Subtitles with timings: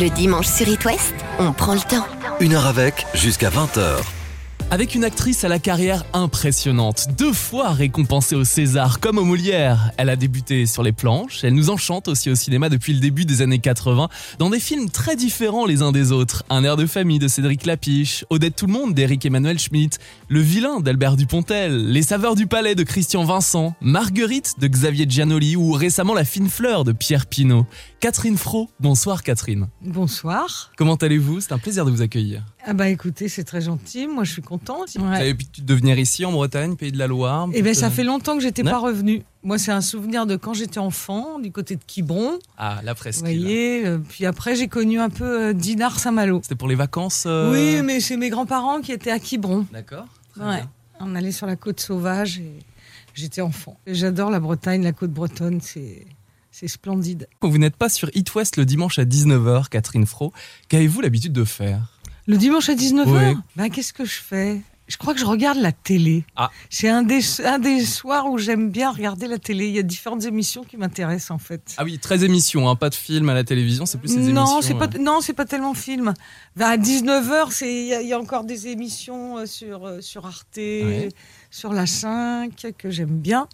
[0.00, 2.06] Le dimanche sur It West, on prend le temps.
[2.38, 3.96] Une heure avec, jusqu'à 20h.
[4.70, 9.90] Avec une actrice à la carrière impressionnante, deux fois récompensée au César comme au Molière.
[9.96, 13.24] Elle a débuté sur les planches, elle nous enchante aussi au cinéma depuis le début
[13.24, 14.08] des années 80,
[14.38, 16.44] dans des films très différents les uns des autres.
[16.48, 20.40] Un air de famille de Cédric Lapiche, Odette Tout le Monde d'Éric Emmanuel Schmitt, Le
[20.40, 25.72] Vilain d'Albert Dupontel, Les Saveurs du Palais de Christian Vincent, Marguerite de Xavier Giannoli ou
[25.72, 27.66] récemment La Fine Fleur de Pierre Pinault.
[28.00, 29.66] Catherine Fro, bonsoir Catherine.
[29.82, 30.70] Bonsoir.
[30.76, 31.40] Comment allez-vous?
[31.40, 32.44] C'est un plaisir de vous accueillir.
[32.64, 34.06] Ah bah écoutez, c'est très gentil.
[34.06, 34.90] Moi, je suis contente.
[34.96, 37.90] Vous avez l'habitude de venir ici en Bretagne, pays de la Loire Eh bien, ça
[37.90, 38.70] fait longtemps que j'étais Ouais.
[38.70, 39.24] pas revenue.
[39.42, 42.38] Moi, c'est un souvenir de quand j'étais enfant, du côté de Quiberon.
[42.56, 43.40] Ah, la Vous presqu'île.
[43.40, 43.84] voyez.
[43.86, 46.38] euh, Puis après, j'ai connu un peu euh, Dinard Saint-Malo.
[46.44, 49.66] C'était pour les vacances euh, Oui, mais c'est mes grands-parents qui étaient à Quiberon.
[49.72, 50.06] D'accord.
[50.38, 50.62] Ouais.
[51.00, 52.52] On allait sur la côte sauvage et
[53.14, 53.76] j'étais enfant.
[53.88, 56.06] J'adore la Bretagne, la côte bretonne, c'est
[56.58, 57.28] c'est splendide.
[57.40, 60.32] Quand vous n'êtes pas sur It West le dimanche à 19h, Catherine Fro,
[60.68, 61.80] qu'avez-vous l'habitude de faire
[62.26, 63.36] Le dimanche à 19h, Oui.
[63.56, 64.60] ben, qu'est-ce que je fais?
[64.88, 66.24] Je crois que je regarde la télé.
[66.34, 66.50] Ah.
[66.70, 69.68] C'est un des, un des soirs où j'aime bien regarder la télé.
[69.68, 71.74] Il y a différentes émissions qui m'intéressent en fait.
[71.76, 74.32] Ah oui, 13 émissions, hein, pas de film à la télévision, c'est plus ces émissions.
[74.34, 74.98] non, c'est pas euh.
[74.98, 76.14] non, c'est pas tellement film.
[76.56, 79.84] Ben, à 19h, c'est il y, a- il y a encore des émissions euh, sur
[79.86, 80.58] euh, sur Arte,
[81.50, 83.46] sur la 5 que j'aime bien.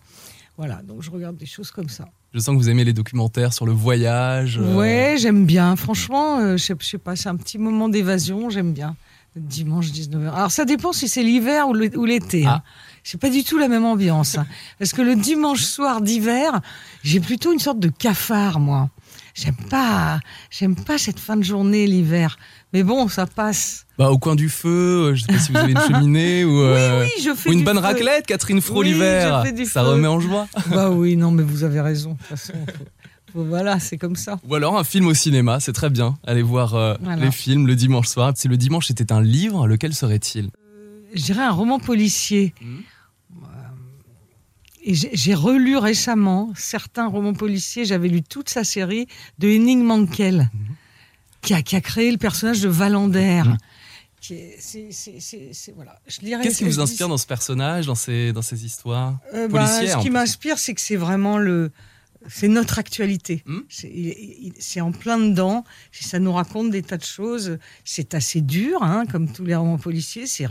[0.56, 2.08] Voilà, donc je regarde des choses comme ça.
[2.34, 4.58] Je sens que vous aimez les documentaires sur le voyage.
[4.60, 5.76] euh, Ouais, j'aime bien.
[5.76, 8.96] Franchement, euh, je sais- je sais pas, c'est un petit moment d'évasion, j'aime bien.
[9.36, 10.32] Dimanche 19h.
[10.34, 12.44] Alors ça dépend si c'est l'hiver ou l'été.
[12.46, 12.54] Ah.
[12.56, 12.62] hein.
[13.04, 14.38] C'est pas du tout la même ambiance.
[14.38, 14.46] hein.
[14.78, 16.60] Parce que le dimanche soir d'hiver,
[17.02, 18.90] j'ai plutôt une sorte de cafard, moi.
[19.34, 22.36] J'aime pas, j'aime pas cette fin de journée l'hiver.
[22.72, 23.84] Mais bon, ça passe.
[23.98, 24.68] Bah, au coin du feu,
[25.10, 27.52] euh, je sais pas si vous avez une cheminée ou, euh, Oui, je fais ou
[27.52, 27.82] une bonne feu.
[27.82, 29.42] raclette, Catherine Fro Oui, l'hiver.
[29.66, 29.88] Ça feu.
[29.88, 30.46] remet en joie.
[30.70, 32.12] Bah oui, non, mais vous avez raison.
[32.12, 32.52] De toute façon,
[33.32, 34.38] faut- voilà, c'est comme ça.
[34.48, 36.16] Ou alors un film au cinéma, c'est très bien.
[36.24, 37.24] Allez voir euh, Voilà.
[37.24, 38.32] les films le dimanche soir.
[38.36, 40.50] Si le dimanche était un livre, lequel serait-il?
[41.12, 42.54] Je dirais un roman policier.
[42.60, 42.82] Mhm.
[44.86, 47.86] Et j'ai relu récemment certains romans policiers.
[47.86, 49.06] J'avais lu toute sa série
[49.38, 50.50] de Henning Mankell,
[51.40, 53.42] qui, a, qui a créé le personnage de Valander.
[53.44, 53.56] Mhm.
[55.74, 55.98] Voilà.
[56.42, 59.98] Qu'est-ce qui vous inspire dans ce personnage, dans ces, dans ces histoires Euh, bah, policières,
[59.98, 61.70] Ce qui m'inspire, c'est que c'est vraiment le,
[62.28, 63.42] c'est notre actualité.
[63.46, 63.60] Hmm.
[63.68, 65.64] C'est en plein dedans.
[65.92, 67.58] Ça nous raconte des tas de choses.
[67.84, 70.26] C'est assez dur, hein, comme tous les romans policiers.
[70.26, 70.46] C'est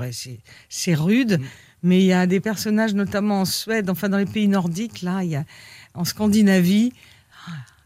[0.95, 1.45] rude, Hmm.
[1.83, 5.23] Mais il y a des personnages, notamment en Suède, enfin dans les pays nordiques, là,
[5.23, 5.43] il y a
[5.93, 6.93] en Scandinavie.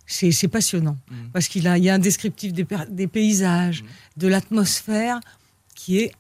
[0.10, 1.30] C'est c'est passionnant Hmm.
[1.34, 3.84] parce qu'il y a un descriptif des, paysages,
[4.16, 5.20] de l'atmosphère
[5.76, 6.14] qui est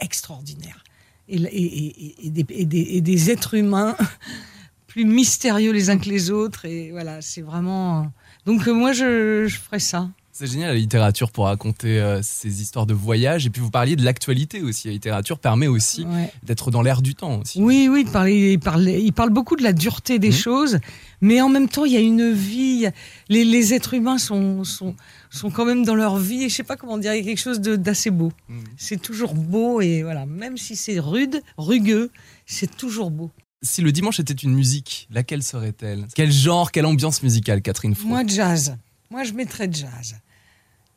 [0.00, 0.82] extraordinaire.
[1.28, 3.96] Et, et- et- et des, et des- et des êtres humains
[4.86, 6.64] plus mystérieux les uns que les autres.
[6.64, 8.10] Et voilà, c'est vraiment.
[8.46, 10.08] Donc moi, je, je ferais ça.
[10.38, 13.44] C'est génial la littérature pour raconter euh, ces histoires de voyage.
[13.46, 14.86] Et puis vous parliez de l'actualité aussi.
[14.86, 16.30] La littérature permet aussi Ouais.
[16.44, 17.60] d'être dans l'air du temps aussi.
[17.60, 20.34] Oui, oui, de parler, il, parle, il parle beaucoup de la dureté des Mhm.
[20.34, 20.78] choses,
[21.20, 22.86] mais en même temps, il y a une vie.
[23.28, 24.94] Les, les êtres humains sont, sont,
[25.28, 27.24] sont quand même dans leur vie, et je sais pas comment dire, il y a
[27.24, 28.30] quelque chose d'assez beau.
[28.48, 28.62] Mhm.
[28.76, 32.12] C'est toujours beau, et voilà, même si c'est rude, rugueux,
[32.46, 33.32] c'est toujours beau.
[33.60, 36.06] Si le dimanche était une musique, laquelle serait-elle?
[36.14, 38.06] Quel genre, quelle ambiance musicale, Catherine Fro?
[38.06, 38.76] Moi, jazz.
[39.10, 40.14] Moi, je mettrais jazz.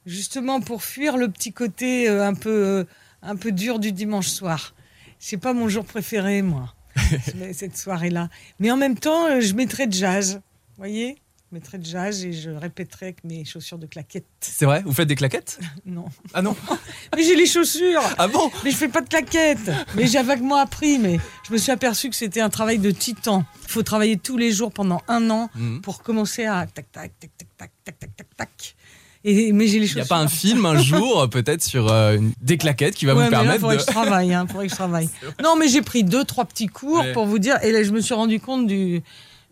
[0.06, 2.84] Justement pour fuir le petit côté euh, un peu, euh,
[3.22, 4.74] un peu dur du dimanche soir.
[5.20, 6.74] C'est pas mon jour préféré, moi,
[7.26, 8.30] ce- cette soirée-là.
[8.60, 10.36] Mais en même temps, euh, je mettrais jazz.
[10.70, 11.18] Vous voyez?
[11.52, 14.26] Je mettrais jazz et je répéterais avec mes chaussures de claquettes.
[14.40, 14.82] C'est vrai?
[14.86, 15.60] Vous faites des claquettes?
[15.86, 16.06] Non.
[16.34, 16.56] Ah non?
[17.16, 18.50] Mais j'ai les chaussures Ah bon?
[18.64, 22.10] Mais je fais pas de claquettes Mais j'ai vaguement appris, mais je me suis aperçu
[22.10, 23.44] que c'était un travail de titan.
[23.64, 25.82] Il faut travailler tous les jours pendant un an Mhm.
[25.82, 28.76] pour commencer à tac tac tac tac tac tac tac tac tac.
[29.24, 29.98] Et mais j'ai les Il chaussures.
[29.98, 33.14] n'y a pas un film un jour, peut-être, sur euh, une- des claquettes qui va
[33.16, 33.82] Ouais, vous permettre faudrait de.
[33.82, 35.10] que je travaille, hein, que je travaille.
[35.44, 37.14] Non, mais j'ai pris deux, trois petits cours Ouais.
[37.14, 39.02] pour vous dire, et là, je me suis rendu compte du,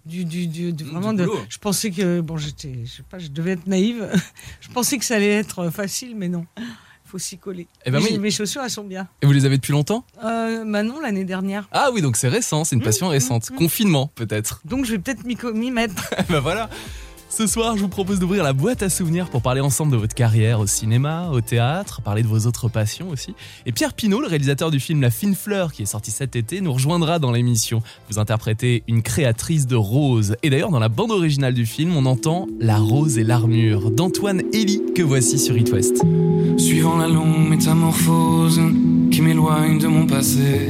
[0.06, 1.30] du, du, du- Mmh, vraiment du de.
[1.50, 4.08] Je pensais que, bon, j'étais, je sais pas, je devais être naïve.
[4.62, 6.46] je pensais que ça allait être facile, mais non.
[6.58, 7.68] Il faut s'y coller.
[7.86, 8.18] Eh ben oui.
[8.20, 9.08] Mes chaussures, elles sont bien.
[9.22, 10.04] Et vous les avez depuis longtemps?
[10.24, 11.68] Euh, Manon, l'année dernière.
[11.72, 13.50] Ah oui, donc c'est récent, c'est une passion mmh, récente.
[13.52, 13.56] mmh.
[13.56, 14.62] Confinement, peut-être.
[14.66, 15.24] Donc, je vais peut-être
[15.54, 16.10] m'y mettre.
[16.30, 16.70] ben voilà.
[17.32, 20.16] Ce soir, je vous propose d'ouvrir la boîte à souvenirs pour parler ensemble de votre
[20.16, 23.36] carrière au cinéma, au théâtre, parler de vos autres passions aussi.
[23.68, 26.60] Et Pierre Pinault, le réalisateur du film La Fine Fleur, qui est sorti cet été,
[26.60, 27.84] nous rejoindra dans l'émission.
[28.10, 30.38] Vous interprétez une créatrice de rose.
[30.42, 34.42] Et d'ailleurs, dans la bande originale du film, on entend La rose et l'armure d'Antoine
[34.52, 36.04] Elie, que voici sur It West.
[36.58, 38.60] Suivant la longue métamorphose
[39.12, 40.70] qui m'éloigne de mon passé,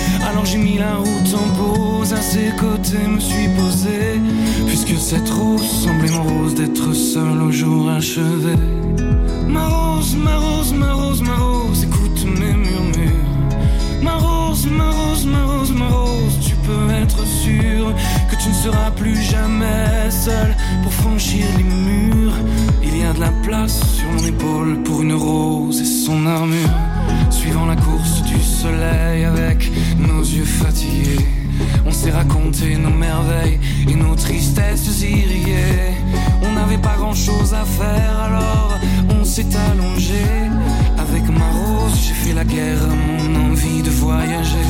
[0.31, 4.21] Alors j'ai mis la route en pause, à ses côtés me suis posé.
[4.65, 8.55] Puisque cette rose semblait mon rose d'être seul au jour achevé.
[9.49, 13.11] Ma rose, ma rose, ma rose, ma rose, écoute mes murmures.
[14.01, 16.30] Ma rose, ma rose, ma rose, ma rose,
[16.71, 17.93] peux être sûr
[18.29, 22.33] que tu ne seras plus jamais seul pour franchir les murs.
[22.83, 26.75] Il y a de la place sur mon épaule pour une rose et son armure.
[27.29, 31.25] Suivant la course du soleil avec nos yeux fatigués,
[31.85, 35.95] on s'est raconté nos merveilles et nos tristesses irriguées.
[36.43, 38.79] On n'avait pas grand chose à faire alors
[39.19, 40.23] on s'est allongé.
[40.97, 44.69] Avec ma rose, j'ai fait la guerre à mon envie de voyager.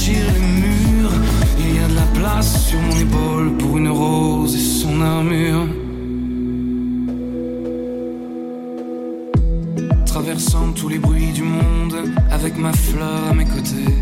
[0.00, 1.12] Franchir les murs.
[1.58, 5.66] Il y a de la place sur mon épaule pour une rose et son armure.
[10.06, 11.96] Traversant tous les bruits du monde
[12.30, 13.94] avec ma fleur à mes côtés,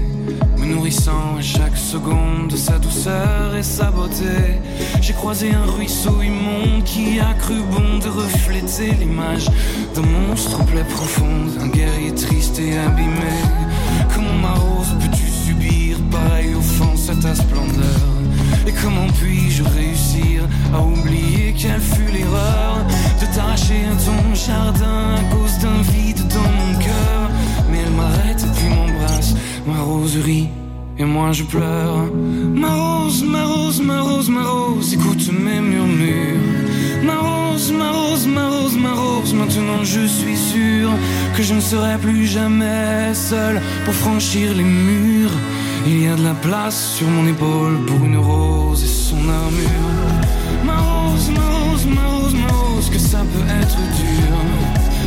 [0.59, 4.61] me nourrissant à chaque seconde de sa douceur et sa beauté.
[5.01, 9.51] J'ai croisé un ruisseau immonde qui a cru bon de refléter l'image
[9.95, 13.35] d'un monstre en plaie profonde, un guerrier triste et abîmé.
[14.15, 14.68] Comment ma
[17.21, 18.01] ta splendeur
[18.67, 20.43] Et comment puis-je réussir
[20.75, 22.85] à oublier quelle fut l'erreur
[23.21, 27.31] de t'arracher à ton jardin à cause d'un vide dans mon cœur?
[27.71, 29.35] Mais elle m'arrête puis m'embrasse,
[29.67, 30.49] ma rose rit
[30.99, 32.07] et moi je pleure.
[32.55, 36.41] Ma rose, ma rose, ma rose, ma rose, écoute mes murmures.
[37.05, 40.91] Ma rose, ma rose, ma rose, ma rose, maintenant je suis sûr
[41.37, 45.39] que je ne serai plus jamais seul pour franchir les murs.
[45.87, 49.99] Il y a de la place sur mon épaule pour une rose et son armure.
[50.65, 54.37] Ma rose, ma rose, ma rose, ma rose, que ça peut être dur.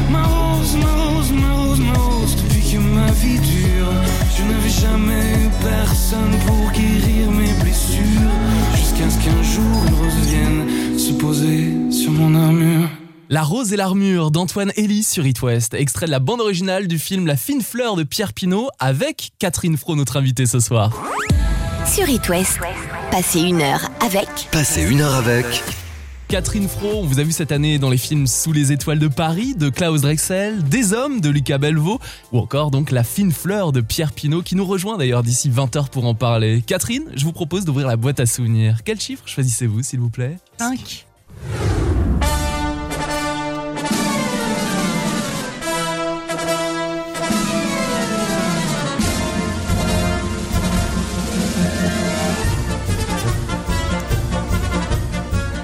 [0.10, 3.94] Ma rose, ma rose, ma rose, ma rose, depuis que ma vie dure,
[4.36, 8.32] je n'avais jamais eu personne pour guérir mes blessures.
[8.76, 13.01] Jusqu'à ce qu'un jour une rose vienne se poser sur mon armure.
[13.34, 17.00] La rose et l'armure d'Antoine Elie sur It West, extrait de la bande originale du
[17.00, 20.92] film La fine fleur de Pierre Pinault avec Catherine Fro, notre invitée ce soir.
[21.90, 22.60] Sur It West,
[23.10, 25.46] passez une heure avec Passez une heure avec
[26.28, 29.08] Catherine Fro, on vous a vu cette année dans les films Sous les étoiles de
[29.08, 32.02] Paris de Klaus Drexel, Des hommes de Lucas Belvaux
[32.34, 35.88] ou encore donc La fine fleur de Pierre Pinault qui nous rejoint d'ailleurs d'ici 20h
[35.88, 36.66] pour en parler.
[36.68, 38.80] Catherine, je vous propose d'ouvrir la boîte à souvenirs.
[38.84, 40.36] Quel chiffre choisissez-vous s'il vous plaît?
[40.60, 41.06] 5.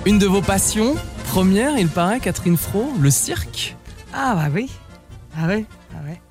[0.07, 0.95] Une de vos passions
[1.25, 3.75] Première, il paraît, Catherine Fro, le cirque
[4.13, 4.69] Ah bah oui.
[5.35, 6.21] Ah ouais, ah ouais.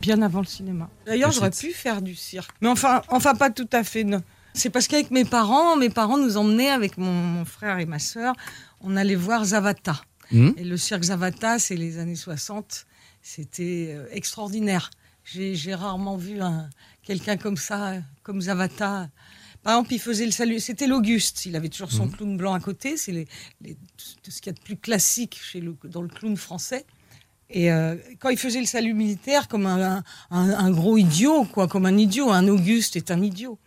[0.00, 0.88] Bien avant le cinéma.
[1.04, 2.50] D'ailleurs, Le j'aurais pu faire du cirque.
[2.62, 4.04] Mais enfin, enfin pas tout à fait.
[4.04, 4.22] non.
[4.54, 7.98] C'est parce qu'avec mes parents, mes parents nous emmenaient avec mon, mon frère et ma
[7.98, 8.32] sœur,
[8.80, 10.00] on allait voir Zavata.
[10.32, 12.86] Hmm Et le cirque Zavata, c'est les années 60.
[13.20, 14.88] C'était euh, extraordinaire.
[15.24, 16.70] J'ai rarement vu un-
[17.02, 19.08] quelqu'un comme ça, comme Zavata.
[19.66, 20.60] Par exemple, il faisait le salut.
[20.60, 21.44] C'était l'Auguste.
[21.44, 22.96] Il avait toujours son clown blanc à côté.
[22.96, 23.26] C'est les,
[23.60, 23.74] les-
[24.22, 26.86] tout ce qu'il y a de plus classique chez le, dans le clown français.
[27.50, 31.66] Et euh, quand il faisait le salut militaire, comme un, un- un gros idiot, quoi,
[31.66, 33.58] comme un idiot, un Auguste est un idiot.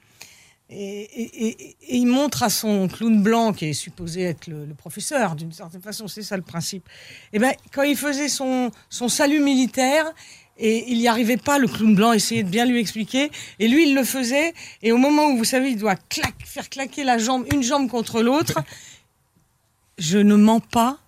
[0.70, 4.66] Et, et- et- et il montre à son clown blanc, qui est supposé être le,
[4.66, 6.88] le professeur, d'une certaine façon, c'est ça le principe.
[7.34, 10.06] Et ben, quand il faisait son, son salut militaire,
[10.60, 13.90] et il n'y arrivait pas, le clown blanc essayait de bien lui expliquer, et lui
[13.90, 17.18] il le faisait, et au moment où vous savez, il doit clac, faire claquer la
[17.18, 18.60] jambe, une jambe contre l'autre,
[19.98, 21.00] je ne mens pas,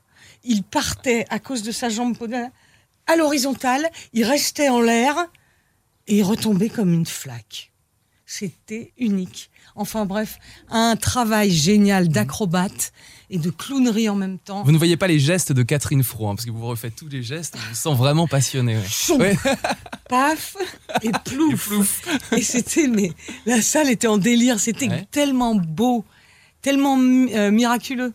[0.43, 2.15] il partait à cause de sa jambe
[3.07, 5.15] à l'horizontale, il restait en l'air,
[6.07, 7.71] et il retombait comme une flaque.
[8.25, 9.49] C'était unique.
[9.75, 10.39] Enfin bref,
[10.69, 12.93] un travail génial d'acrobate
[13.31, 14.61] et de clownerie en même temps.
[14.63, 17.07] Vous ne voyez pas les gestes de Catherine Fro, hein, parce que vous refaites tous
[17.07, 18.75] les gestes, on vous sent vraiment passionné.
[18.77, 18.83] ouais.
[18.87, 19.35] Chou, Ouais.
[20.09, 20.57] Paf
[21.01, 21.71] et plouf.
[22.33, 23.11] Et c'était, mais
[23.45, 24.59] la salle était en délire.
[24.59, 25.07] C'était Ouais.
[25.09, 26.03] tellement beau,
[26.61, 28.13] tellement euh, miraculeux.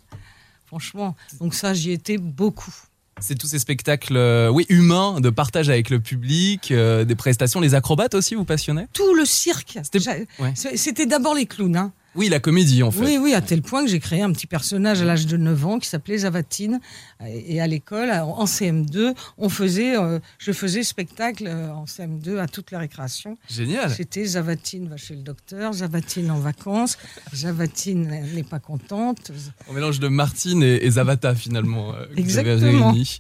[0.67, 1.17] Franchement.
[1.41, 2.75] Donc ça, j'y étais beaucoup.
[3.19, 7.61] C'est tous ces spectacles, euh, oui, humains, de partage avec le public, euh, des prestations,
[7.61, 9.79] les acrobates aussi, vous passionnaient Tout le cirque.
[9.83, 10.53] C'était- J'a- ouais.
[10.55, 11.77] C'était d'abord les clowns.
[11.77, 11.93] Hein.
[12.17, 13.05] Oui, la comédie en fait.
[13.05, 15.67] Oui, oui, à tel point que j'ai créé un petit personnage à l'âge de 9
[15.67, 16.81] ans qui s'appelait Zavatine.
[17.27, 22.49] Et à l'école, en CM2, on faisait, euh, je faisais spectacle euh, en CM2 à
[22.49, 23.37] toutes les récréations.
[23.49, 23.91] Génial.
[23.91, 26.99] C'était Zavatine va chez le docteur, Zavatine en vacances,
[27.35, 29.31] Zavatine n'est pas contente.
[29.69, 32.93] On mélange de Martine et, et Zavata finalement, euh, que vous avez Exactement.
[32.93, 33.19] réunis.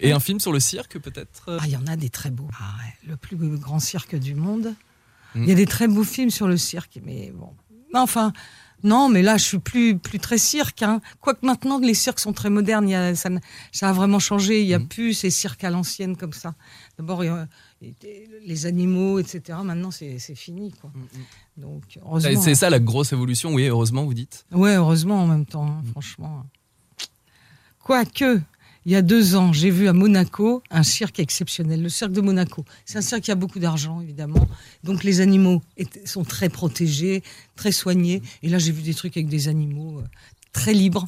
[0.00, 2.48] Et un film sur le cirque peut-être Ah, il y en a des très beaux.
[2.60, 4.74] Ah ouais, le plus grand cirque du monde.
[5.34, 5.42] Mm.
[5.42, 7.50] Il y a des très beaux films sur le cirque, mais bon.
[7.94, 8.32] Enfin,
[8.84, 10.82] non, mais là, je suis plus, plus très cirque.
[10.82, 11.00] Hein.
[11.20, 12.88] Quoique maintenant, les cirques sont très modernes.
[12.88, 13.28] Il y a, ça,
[13.72, 14.60] ça a vraiment changé.
[14.62, 14.86] Il n'y a Mm.
[14.88, 16.54] plus ces cirques à l'ancienne comme ça.
[16.98, 17.48] D'abord, il y a-
[18.44, 19.58] les animaux, etc.
[19.64, 20.72] Maintenant, c'est fini.
[20.80, 20.90] Quoi.
[21.56, 22.30] Donc, heureusement.
[22.40, 24.44] Mm, C'est ça la grosse évolution, oui, heureusement vous dites.
[24.52, 26.44] Ouais, heureusement en même temps, hein, franchement.
[27.82, 28.40] Quoique,
[28.88, 32.22] il y a deux ans, j'ai vu à Monaco un cirque exceptionnel, le cirque de
[32.22, 32.64] Monaco.
[32.86, 34.48] C'est un cirque qui a beaucoup d'argent, évidemment.
[34.82, 35.60] Donc les animaux
[36.06, 37.22] sont très protégés,
[37.54, 38.22] très soignés.
[38.42, 40.04] Et là, j'ai vu des trucs avec des animaux euh,
[40.54, 41.04] très libres.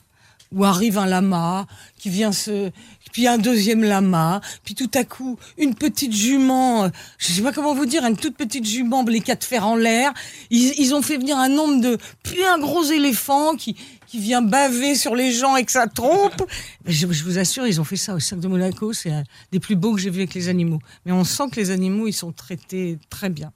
[0.52, 2.72] Où arrive un lama qui vient se,
[3.12, 7.52] puis un deuxième lama, puis tout à coup une petite jument, euh, je sais pas
[7.52, 10.12] comment vous dire, une toute petite jument, les quatre fers en l'air.
[10.50, 13.76] Ils ont fait venir un nombre de, puis un gros éléphant qui
[14.10, 16.42] qui vient baver sur les gens avec sa trompe.
[16.84, 18.92] Mais Je, je vous assure, ils ont fait ça au cirque de Monaco.
[18.92, 20.80] C'est un des plus beaux que j'ai vu avec les animaux.
[21.06, 23.52] Mais on sent que les animaux, ils sont traités très bien.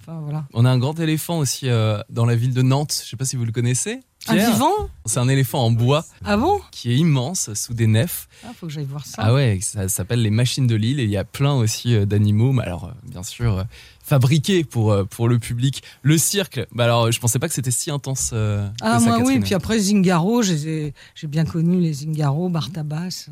[0.00, 0.46] Enfin voilà.
[0.54, 3.24] On a un grand éléphant aussi euh, dans la ville de Nantes, je sais pas
[3.24, 4.00] si vous le connaissez.
[4.28, 4.72] Un vivant
[5.04, 8.28] C'est un éléphant en bois Ah bon qui est immense sous des nefs.
[8.44, 9.16] Ah, faut que j'aille voir ça.
[9.18, 12.06] Ah ouais, ça s'appelle les machines de Lille et il y a plein aussi euh,
[12.06, 13.64] d'animaux, mais alors euh, bien sûr euh,
[14.02, 15.82] fabriqués pour, pour le public.
[16.02, 18.30] Le cirque, bah alors je pensais pas que c'était si intense.
[18.32, 19.42] euh, que Ah, ça, moi oui, Catherine.
[19.42, 23.28] puis après Zingaro, j'ai j'ai bien connu les Zingaro, Bartabas.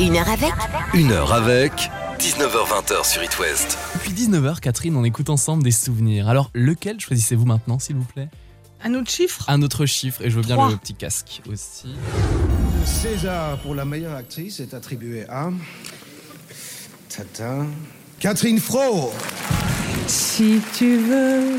[0.00, 0.52] Une heure avec
[0.94, 1.72] Une heure avec
[2.18, 3.76] 19h20 sur It West.
[3.94, 6.28] Depuis 19h, Catherine, on écoute ensemble des souvenirs.
[6.28, 8.28] Alors lequel choisissez-vous maintenant, s'il vous plaît?
[8.84, 11.88] Un autre chiffre Un autre chiffre, et je veux bien le petit casque aussi.
[11.88, 15.50] Le César pour la meilleure actrice est attribué à.
[17.08, 17.64] Tata.
[18.18, 19.12] Catherine Fro
[20.06, 21.58] Si tu veux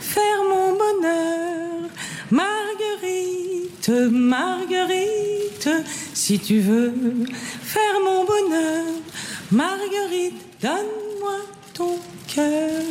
[0.00, 1.90] faire mon bonheur,
[2.30, 5.68] Marguerite, Marguerite,
[6.14, 6.92] si tu veux
[7.62, 8.84] faire mon bonheur,
[9.50, 11.38] Marguerite, donne-moi
[11.74, 12.82] ton cœur.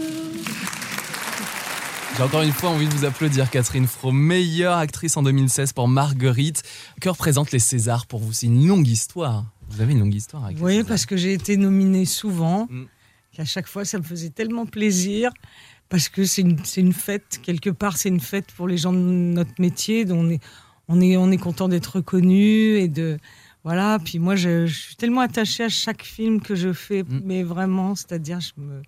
[2.18, 5.88] J'ai encore une fois envie de vous applaudir, Catherine Fro, meilleure actrice en 2016 pour
[5.88, 6.62] Marguerite.
[7.00, 8.34] Que représentent les Césars pour vous?
[8.34, 9.46] C'est une longue histoire.
[9.70, 12.84] Vous avez une longue histoire avec Oui, parce que j'ai été nominée souvent, Mm.
[13.34, 15.32] qu'à chaque fois, ça me faisait tellement plaisir,
[15.89, 19.60] parce que c'est une, fête, quelque part, c'est une fête pour les gens de notre
[19.60, 20.41] métier, dont on est,
[20.89, 23.18] on est, on est content d'être reconnu et de.
[23.63, 27.22] Voilà, puis moi, je, je suis tellement attachée à chaque film que je fais, Mm.
[27.24, 28.82] mais vraiment, c'est-à-dire, je, me,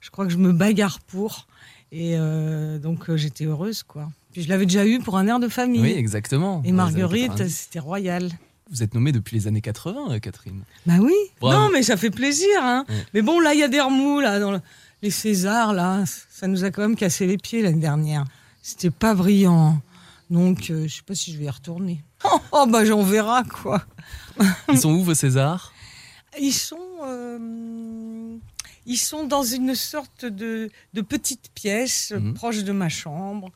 [0.00, 1.46] je crois que je me bagarre pour.
[1.92, 4.08] Et euh, donc, euh, j'étais heureuse, quoi.
[4.32, 5.80] Puis je l'avais déjà eu pour un air de famille.
[5.82, 6.62] Oui, exactement.
[6.64, 7.52] et Marguerite, 90.
[7.52, 8.30] c'était royal.
[8.70, 10.62] Vous êtes nommée depuis les années 80, euh, Catherine.
[10.86, 11.12] Bah oui.
[11.40, 11.58] Bravo.
[11.58, 12.46] Non, mais ça fait plaisir.
[12.62, 12.84] Hein.
[12.88, 12.94] Ouais.
[13.14, 14.60] Mais bon, là, il y a des remous, là, dans le-
[15.02, 16.04] les Césars, là.
[16.30, 18.24] Ça nous a quand même cassé les pieds l'année dernière.
[18.62, 19.80] C'était pas brillant.
[20.30, 22.02] Donc, euh, je sais pas si je vais y retourner.
[22.24, 23.82] Oh, oh, bah, j'en verra, quoi.
[24.70, 25.72] Ils sont où vos Césars?
[26.38, 27.79] Ils sont, euh,
[28.86, 32.34] ils sont dans une sorte de, de petite pièce Mhm.
[32.34, 33.50] proche de ma chambre,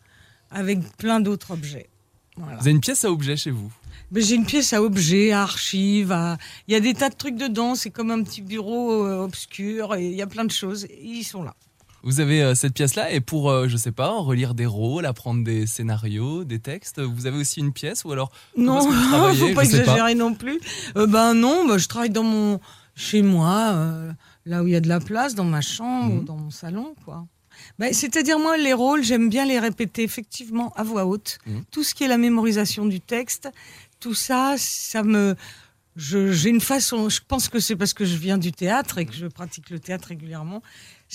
[0.50, 1.88] avec plein d'autres objets.
[2.36, 2.54] Voilà.
[2.56, 3.70] Vous avez une pièce à objet chez vous?
[4.10, 6.36] Mais j'ai une pièce à objets, à archives, à-
[6.68, 9.94] il y a des tas de trucs dedans, c'est comme un petit bureau euh, obscur,
[9.94, 11.54] et il y a plein de choses, et ils sont là.
[12.06, 15.42] Vous avez euh, cette pièce-là et pour, euh, je sais pas, relire des rôles, apprendre
[15.42, 18.80] des scénarios, des textes, vous avez aussi une pièce ou alors Non,
[19.34, 20.60] faut pas Je exagérer non plus.
[20.96, 22.60] Euh, ben non, ben, je travaille dans mon,
[22.94, 24.12] chez moi, euh,
[24.46, 26.18] là où il y a de la place, dans ma chambre Mhm.
[26.18, 27.26] ou dans mon salon, quoi.
[27.78, 31.38] Ben, C'est-à-dire, moi, les rôles, j'aime bien les répéter effectivement à voix haute.
[31.46, 31.64] Mhm.
[31.70, 33.48] Tout ce qui est la mémorisation du texte,
[34.00, 35.36] tout ça, ça me.
[35.96, 39.12] J'ai une façon, je pense que c'est parce que je viens du théâtre et que
[39.14, 40.60] je pratique le théâtre régulièrement.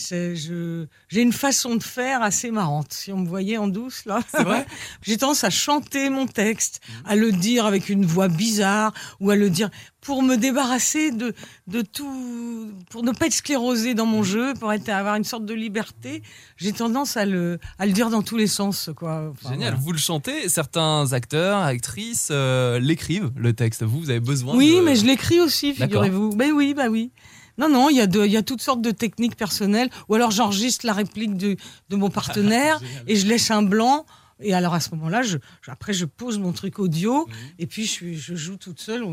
[0.08, 2.94] J'ai une façon de faire assez marrante.
[2.94, 4.20] Si on me voyait en douce, là.
[4.30, 4.66] C'est vrai
[5.02, 9.36] J'ai tendance à chanter mon texte, à le dire avec une voix bizarre, ou à
[9.36, 9.70] le dire
[10.02, 11.34] pour me débarrasser de,
[11.68, 15.46] de tout, pour ne pas être sclérosé dans mon jeu, pour être, avoir une sorte
[15.46, 16.24] de liberté.
[16.58, 19.32] J'ai tendance à le, à le dire dans tous les sens, quoi.
[19.32, 19.84] Enfin, Génial, voilà.
[19.84, 23.84] vous le chantez, certains acteurs, actrices euh, l'écrivent, le texte.
[23.84, 24.82] Vous, vous avez besoin Oui, de...
[24.82, 26.36] mais je l'écris aussi, figurez-vous.
[26.36, 27.12] Ben oui, bah oui.
[27.60, 29.90] Non, non, il y, a de- y a toutes sortes de techniques personnelles.
[30.08, 31.58] Ou alors j'enregistre la réplique de,
[31.90, 34.06] de mon partenaire et je laisse un blanc.
[34.42, 37.34] Et alors à ce moment-là, je, je- après je pose mon truc audio Mhm.
[37.60, 39.04] et puis je, je joue toute seule.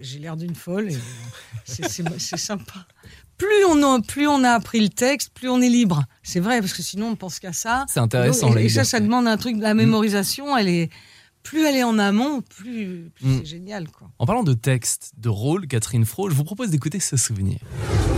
[0.00, 0.96] J'ai l'air d'une folle et
[1.64, 2.86] c'est- sympa.
[3.36, 6.04] Plus on, a, plus on a appris le texte, plus on est libre.
[6.22, 7.86] C'est vrai, parce que sinon on pense qu'à ça.
[7.88, 9.56] C'est intéressant, Et, ça, ça demande un truc.
[9.58, 10.90] La mémorisation, elle est.
[11.42, 13.38] Plus elle est en amont, plus, plus Mm.
[13.38, 13.88] c'est génial.
[13.88, 14.08] Quoi.
[14.18, 17.58] En parlant de texte, de rôle, Catherine Fro, je vous propose d'écouter ce souvenir.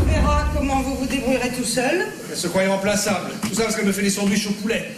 [0.00, 2.07] On verra comment vous vous débrouillerez tout seul.
[2.31, 3.31] Elle se croyait remplaçable.
[3.49, 4.91] Tout ça parce qu'elle me fait des sandwichs au poulet.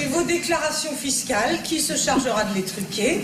[0.00, 3.20] Et vos déclarations fiscales, qui se chargera de les truquer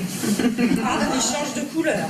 [0.84, 2.06] Ah, ils changent de couleur.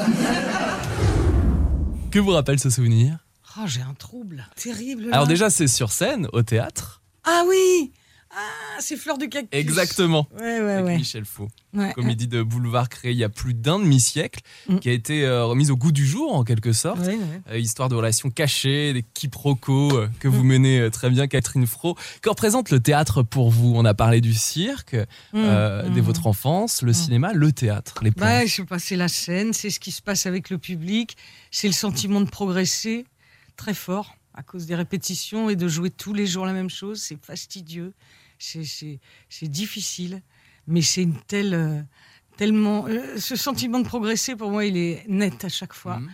[2.10, 3.18] Que vous rappelle ce souvenir?
[3.58, 4.46] Oh, j'ai un trouble.
[4.56, 5.04] Terrible.
[5.08, 5.14] là.
[5.14, 7.02] Alors déjà, c'est sur scène, au théâtre.
[7.24, 7.92] Ah oui
[8.38, 9.48] Ah, c'est Fleur du Cactus.
[9.58, 10.28] Exactement.
[10.36, 10.96] Ouais, ouais, Avec ouais.
[10.98, 11.48] Michel Faux.
[11.94, 14.78] Comédie de boulevard créée il y a plus d'un demi-siècle, Mm.
[14.78, 17.00] qui a été euh, remise au goût du jour en quelque sorte.
[17.50, 20.46] Euh, histoire de relations cachées, des quiproquos euh, que vous Mm.
[20.48, 21.96] menez très bien, Catherine Fro.
[22.20, 23.72] Que représente le théâtre pour vous?
[23.74, 24.94] On a parlé du cirque,
[25.32, 26.04] Mm, dès mm.
[26.04, 29.70] votre enfance, le cinéma, le théâtre, les Bah, je sais pas, c'est la scène, c'est
[29.70, 31.16] ce qui se passe avec le public,
[31.50, 33.06] c'est le sentiment de progresser
[33.56, 37.00] très fort à cause des répétitions et de jouer tous les jours la même chose.
[37.00, 37.94] C'est fastidieux,
[38.38, 39.00] c'est-
[39.48, 40.22] difficile,
[40.66, 41.54] mais c'est une telle.
[41.54, 41.82] euh,
[42.36, 42.86] tellement.
[42.86, 45.98] euh, ce sentiment de progresser, pour moi, il est net à chaque fois.
[45.98, 46.10] Mhm.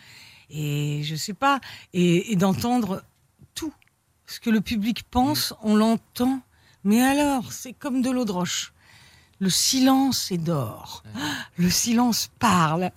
[0.51, 1.61] Et je sais pas,
[1.93, 3.03] et, et d'entendre
[3.55, 3.73] tout.
[4.27, 6.41] Ce que le public pense, on l'entend.
[6.85, 8.73] Mais alors, c'est comme de l'eau de roche.
[9.41, 11.03] Le silence est d'or.
[11.57, 12.93] Le silence parle.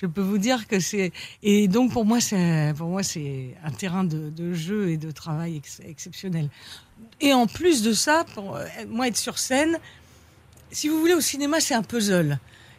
[0.00, 1.12] Je peux vous dire que c'est
[1.42, 2.36] et donc pour moi c'est
[3.64, 6.50] un terrain de, jeu et de travail ex- exceptionnel.
[7.20, 9.76] Et en plus de ça, pour euh, moi être sur scène,
[10.70, 12.38] si vous voulez au cinéma c'est un puzzle.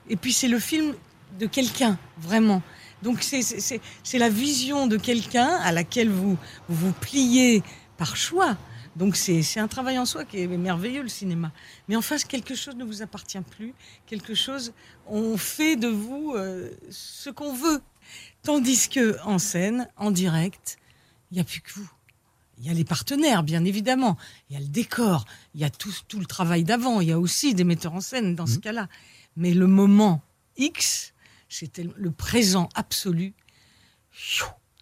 [0.10, 0.94] Et puis c'est le film
[1.38, 2.62] de quelqu'un vraiment.
[3.04, 6.38] Donc c'est la vision de quelqu'un à laquelle vous,
[6.70, 7.64] vous pliez
[7.98, 8.56] par choix.
[8.96, 11.52] Donc c'est un travail en soi qui est merveilleux le cinéma.
[11.88, 13.74] Mais en face quelque chose ne vous appartient plus,
[14.06, 14.74] quelque chose
[15.08, 17.82] on fait de vous euh, ce qu'on veut.
[18.44, 20.78] Tandis que en scène, en direct,
[21.32, 21.90] il n'y a plus que vous.
[22.58, 24.18] Il y a les partenaires, bien évidemment.
[24.50, 25.26] Il y a le décor.
[25.54, 27.00] Il y a tout, tout le travail d'avant.
[27.00, 28.90] Il y a aussi des metteurs en scène dans ce cas-là.
[29.38, 30.22] Mais le moment
[30.58, 31.14] X,
[31.48, 33.34] c'était le présent absolu.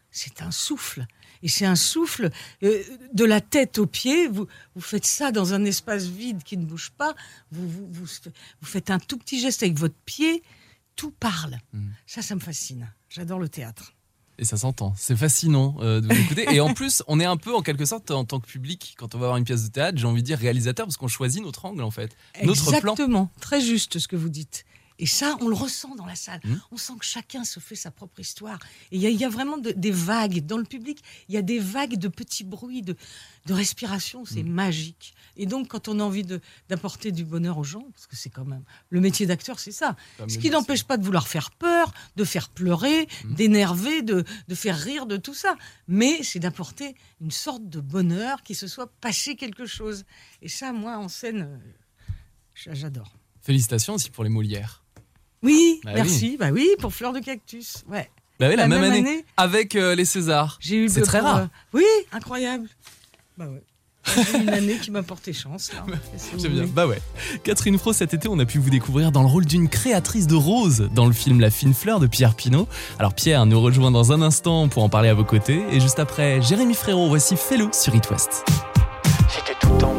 [0.10, 1.06] C'est un souffle.
[1.44, 2.30] Et c'est un souffle
[2.64, 4.28] euh, de la tête aux pieds.
[4.28, 7.16] Vous, vous faites ça dans un espace vide qui ne bouge pas.
[7.52, 8.06] Vous, vous, vous,
[8.62, 10.44] vous faites un tout petit geste avec votre pied.
[10.96, 11.58] Tout parle.
[11.74, 11.94] Mhm.
[12.06, 12.92] Ça, ça me fascine.
[13.10, 13.94] J'adore le théâtre.
[14.40, 14.94] Et ça s'entend.
[14.96, 16.46] C'est fascinant euh, de vous écouter.
[16.54, 19.16] Et en plus, on est un peu, en quelque sorte, en tant que public, quand
[19.16, 21.42] on va voir une pièce de théâtre, j'ai envie de dire réalisateur, parce qu'on choisit
[21.42, 22.16] notre angle, en fait.
[22.44, 22.94] Notre plan.
[22.94, 24.66] Exactement, très juste ce que vous dites.
[25.00, 26.40] Et ça, on le ressent dans la salle.
[26.44, 26.60] Mhm.
[26.72, 28.58] On sent que chacun se fait sa propre histoire.
[28.92, 31.04] Et il y, a- il y a vraiment de- des vagues dans le public.
[31.30, 32.96] Il y a des vagues de petits bruits, de,
[33.46, 34.26] de respiration.
[34.26, 34.52] C'est Mhm.
[34.52, 35.14] magique.
[35.36, 36.24] Et donc, quand on a envie
[36.68, 39.96] d'apporter du bonheur aux gens, parce que c'est quand même le métier d'acteur, c'est ça.
[40.28, 43.36] Ce qui n'empêche pas de vouloir faire peur, de faire pleurer, Mhm.
[43.36, 45.56] d'énerver, de, de faire rire, de tout ça.
[45.88, 50.06] Mais c'est d'apporter une sorte de bonheur, qu'il se soit passé quelque chose.
[50.42, 53.14] Et ça, moi, en scène, euh, j'adore.
[53.42, 54.84] Félicitations aussi pour les Molières.
[55.44, 56.38] Oui, Bah merci.
[56.40, 57.84] Bah oui, pour Fleur de Cactus.
[57.90, 58.10] Ouais.
[58.40, 59.26] Bah oui, la, La même, même année, année.
[59.38, 60.58] avec euh, les Césars.
[60.62, 61.38] J'ai eu C'est le- très pour, rare.
[61.40, 62.68] euh, oui, incroyable.
[63.38, 63.62] Bah ouais.
[64.40, 65.72] Une année qui m'a porté chance.
[65.74, 65.84] là.
[66.50, 66.66] Bien.
[66.66, 67.02] Bah ouais.
[67.44, 70.36] Catherine Fro, cet été, on a pu vous découvrir dans le rôle d'une créatrice de
[70.36, 72.68] roses dans le film La fine fleur de Pierre Pinault.
[73.00, 75.62] Alors Pierre nous rejoint dans un instant pour en parler à vos côtés.
[75.72, 78.46] Et juste après, Jérémy Frérot, voici Fellow sur It West.
[79.46, 79.94] T'es tout en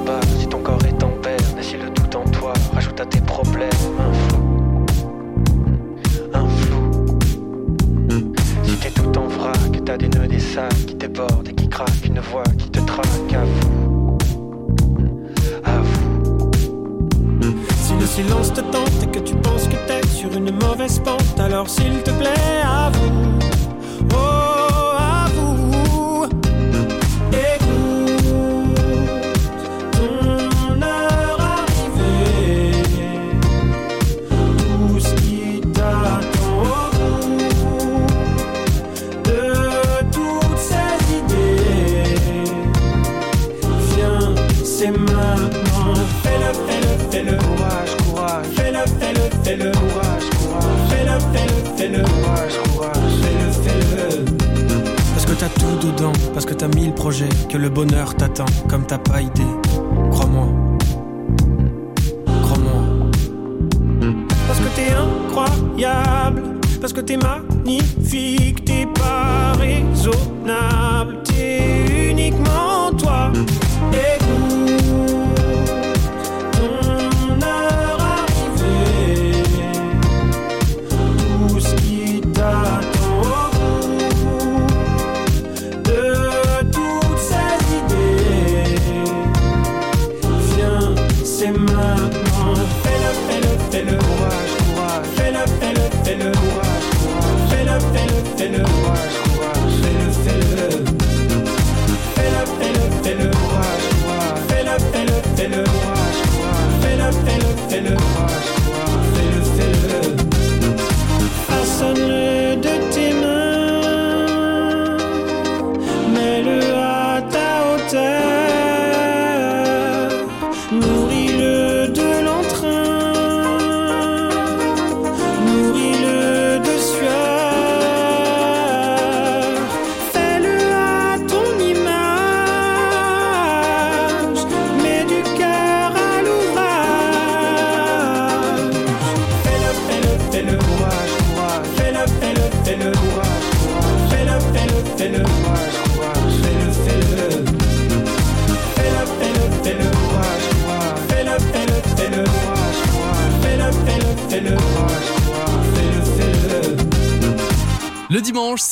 [10.86, 13.32] qui débordent et qui craquent, une voix qui te traque.
[13.32, 14.18] À vous,
[15.64, 16.50] à vous.
[17.82, 21.38] Si le silence te tente et que tu penses que t'es sur une mauvaise pente,
[21.38, 22.90] alors s'il te plaît, à
[55.48, 59.42] tout dedans, parce que t'as mille projets, que le bonheur t'attend, comme t'as pas idée.
[60.10, 60.48] Crois-moi.
[62.42, 62.82] Crois-moi.
[64.46, 66.42] Parce que t'es incroyable,
[66.80, 72.67] parce que t'es magnifique, t'es pas raisonnable, t'es uniquement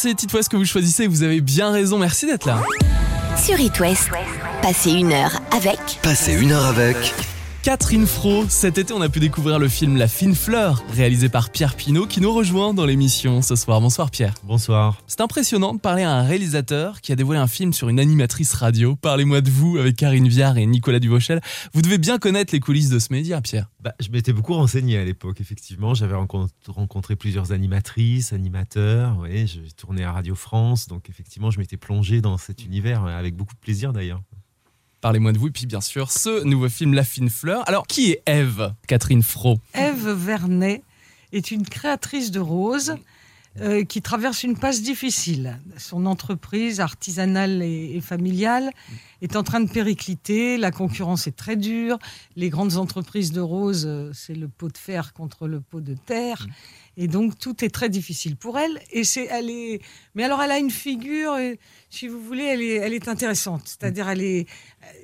[0.07, 1.09] c'est Tite West que vous choisissez.
[1.09, 1.99] Vous avez bien raison.
[1.99, 2.63] Merci d'être là.
[3.43, 4.09] Sur It West,
[4.63, 7.13] passez une heure avec Passez une heure avec
[7.67, 8.45] Catherine Fro.
[8.49, 12.07] Cet été, on a pu découvrir le film La fine fleur, réalisé par Pierre Pinault,
[12.07, 13.81] qui nous rejoint dans l'émission ce soir.
[13.81, 14.35] Bonsoir Pierre.
[14.45, 15.03] Bonsoir.
[15.09, 18.55] C'est impressionnant de parler à un réalisateur qui a dévoilé un film sur une animatrice
[18.55, 18.95] radio.
[18.95, 21.41] Parlez-moi de vous avec Karine Viard et Nicolas Duvauchel.
[21.75, 23.69] Vous devez bien connaître les coulisses de ce média, Pierre.
[23.81, 25.93] Bah, je m'étais beaucoup renseigné à l'époque, effectivement.
[25.93, 29.19] J'avais rencontré, plusieurs animatrices, animateurs.
[29.19, 30.87] Ouais, je tournais à Radio France.
[30.87, 34.21] Donc, effectivement, je m'étais plongé dans cet univers euh, avec beaucoup de plaisir d'ailleurs.
[35.07, 37.63] Parlez-moi de vous, et puis bien sûr, ce nouveau film La fine fleur.
[37.69, 39.61] Alors, qui est Eve, Catherine Fro.
[39.73, 40.83] Ève Vernet
[41.31, 42.97] est une créatrice de roses
[43.61, 45.59] euh, qui traverse une passe difficile.
[45.79, 48.71] Son entreprise artisanale et, familiale
[49.23, 50.59] est en train de péricliter.
[50.59, 51.99] La concurrence est très dure.
[52.37, 55.95] Les grandes entreprises de roses, euh, c'est le pot de fer contre le pot de
[55.95, 56.47] terre.
[56.99, 58.79] Et donc tout est très difficile pour elle.
[58.91, 59.81] Et c'est, elle est,
[60.15, 61.55] mais alors elle a une figure, euh,
[61.89, 63.63] si vous voulez, elle est, elle est intéressante.
[63.65, 64.47] C'est-à-dire elle est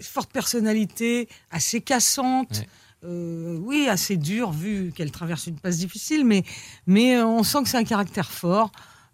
[0.01, 2.65] forte personnalité, assez cassante.
[3.05, 6.45] Euh, oui, assez dure vu qu'elle traverse une passe difficile, mais,
[6.87, 8.71] mais euh, on sent que c'est un caractère fort.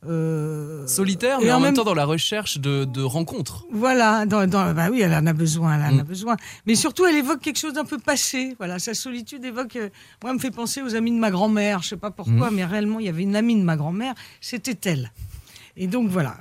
[0.07, 3.65] Euh, Solitaire, mais en même temps dans la recherche de, de rencontres.
[3.73, 6.01] Voilà, dans, dans- bah oui, elle en a besoin, elle en Mm.
[6.01, 6.37] a besoin.
[6.67, 8.55] Mais surtout, elle évoque quelque chose d'un peu passé.
[8.59, 9.89] Voilà, sa solitude évoque, euh,
[10.23, 11.83] moi, elle me fait penser aux amis de ma grand-mère.
[11.83, 12.55] Je sais pas pourquoi, Mm.
[12.55, 15.11] mais réellement, il y avait une amie de ma grand-mère, c'était elle.
[15.81, 16.37] Et donc voilà,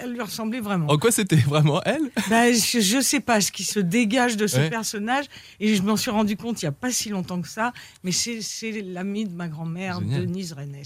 [0.00, 0.86] elle lui ressemblait vraiment.
[0.88, 2.10] En quoi c'était vraiment elle?
[2.28, 4.70] Bah, je, je sais pas ce qui se dégage de ce Ouais.
[4.70, 5.24] personnage
[5.58, 7.72] et je m'en suis rendu compte il y a pas si longtemps que ça,
[8.04, 8.40] mais c'est
[8.82, 10.00] l'amie de ma grand-mère.
[10.02, 10.76] Denise Rennes.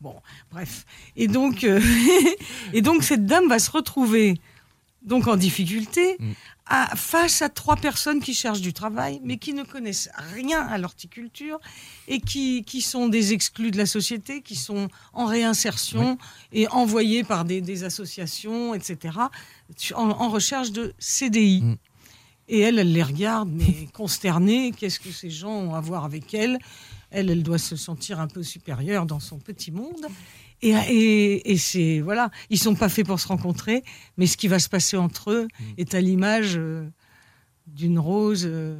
[0.00, 0.16] Bon,
[0.50, 0.84] bref.
[1.16, 1.80] Et donc, euh,
[2.72, 4.34] et donc cette dame va se retrouver
[5.02, 6.32] donc en difficulté Mm.
[6.66, 10.78] à, face à trois personnes qui cherchent du travail, mais qui ne connaissent rien à
[10.78, 11.58] l'horticulture
[12.08, 16.18] et qui, qui sont des exclus de la société, qui sont en réinsertion
[16.52, 19.18] et envoyés par des, des associations, etc.,
[19.94, 21.62] en, en recherche de CDI.
[21.62, 21.76] Mm.
[22.50, 24.72] Et elle, elle les regarde, mais consternée.
[24.76, 26.58] Qu'est-ce que ces gens ont à voir avec elle?
[27.10, 30.06] Elle, elle doit se sentir un peu supérieure dans son petit monde.
[30.62, 33.84] Et, et, et c'est voilà, ils sont pas faits pour se rencontrer,
[34.16, 36.88] mais ce qui va se passer entre eux est à l'image euh,
[37.66, 38.76] d'une rose euh,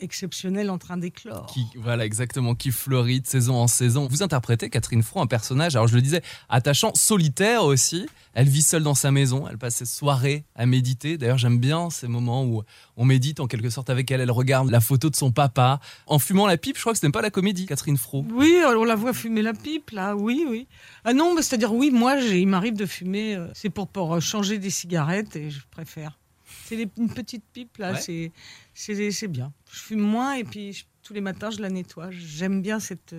[0.00, 1.46] exceptionnelle en train d'éclore.
[1.46, 4.08] qui, voilà, exactement, qui fleurit de saison en saison.
[4.10, 8.06] Vous interprétez Catherine Fro, un personnage, alors je le disais, attachant, solitaire aussi.
[8.32, 11.18] Elle vit seule dans sa maison, elle passe ses soirées à méditer.
[11.18, 12.62] D'ailleurs, j'aime bien ces moments où
[12.96, 14.20] on médite en quelque sorte avec elle.
[14.20, 16.76] Elle regarde la photo de son papa en fumant la pipe.
[16.76, 18.24] Je crois que ce n'est pas la comédie, Catherine Fro.
[18.30, 20.68] Oui, on la voit fumer la pipe, là, oui, oui.
[21.04, 24.20] Ah non, c'est-à-dire, oui, moi, j'ai- il m'arrive de fumer, euh, c'est pour, pour euh,
[24.20, 26.19] changer des cigarettes et je préfère.
[26.66, 28.30] C'est une petite pipe, là, Ouais.
[28.74, 29.52] c'est bien.
[29.72, 32.10] Je fume moins et puis je- tous les matins, je la nettoie.
[32.10, 33.14] J'aime bien cette,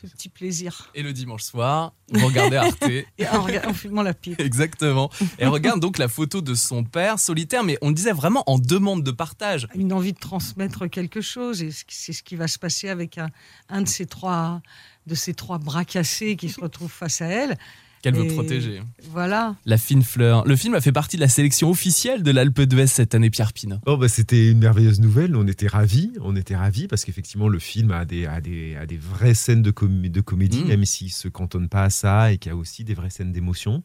[0.00, 0.90] ce petit plaisir.
[0.94, 2.82] Et le dimanche soir, vous regardez Arte.
[3.18, 4.38] Et en, en fumant la pipe.
[4.38, 5.10] Exactement.
[5.20, 8.44] Et elle regarde donc la photo de son père solitaire, mais on le disait vraiment
[8.48, 9.66] en demande de partage.
[9.74, 13.28] Une envie de transmettre quelque chose, et c'est ce qui va se passer avec un,
[13.68, 14.60] un de ces trois
[15.08, 17.58] de ces trois bras cassés qui se retrouvent face à elle.
[18.02, 18.82] Qu'elle veut protéger.
[19.12, 19.54] Voilà.
[19.64, 20.44] La fine fleur.
[20.44, 23.52] Le film a fait partie de la sélection officielle de l'Alpe d'Huez cette année, Pierre
[23.52, 23.76] Pinot.
[23.86, 25.36] Oh, bah, c'était une merveilleuse nouvelle.
[25.36, 26.10] On était ravis.
[26.20, 29.62] On était ravis parce qu'effectivement, le film a des, a des, a des vraies scènes
[29.62, 30.68] de, com- de comédie, Mm.
[30.68, 33.30] même s'il se cantonne pas à ça et qu'il y a aussi des vraies scènes
[33.32, 33.84] d'émotion.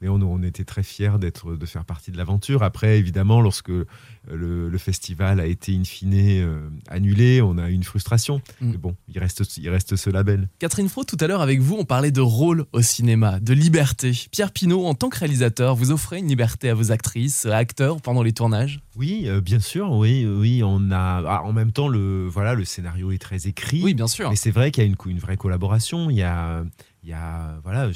[0.00, 2.62] Mais on, on était très fiers d'être, de faire partie de l'aventure.
[2.62, 3.86] Après, évidemment, lorsque euh,
[4.30, 8.40] le, le festival a été in fine euh, annulé, on a eu une frustration.
[8.60, 8.70] Mm.
[8.70, 10.48] Mais bon, il reste, il reste ce label.
[10.58, 14.12] Catherine Fro, tout à l'heure avec vous, on parlait de rôle au cinéma, de liberté.
[14.30, 18.22] Pierre Pinot, en tant que réalisateur, vous offrez une liberté à vos actrices, acteurs pendant
[18.22, 18.80] les tournages?
[18.96, 21.22] Oui, euh, bien sûr, oui, oui, on a.
[21.26, 23.82] ah, en même temps, le voilà, le scénario est très écrit.
[23.82, 24.30] Oui, bien sûr.
[24.30, 26.10] Mais c'est vrai qu'il y a une, une vraie collaboration.
[26.10, 26.64] Il y a,
[27.04, 27.90] il y a voilà,